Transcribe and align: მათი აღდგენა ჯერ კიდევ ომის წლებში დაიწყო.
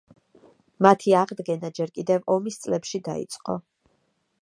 მათი 0.85 1.13
აღდგენა 1.19 1.71
ჯერ 1.81 1.95
კიდევ 1.99 2.25
ომის 2.39 2.61
წლებში 2.65 3.07
დაიწყო. 3.11 3.61